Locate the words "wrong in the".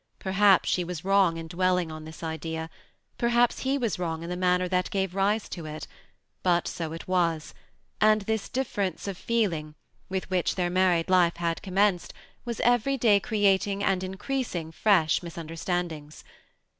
3.99-4.35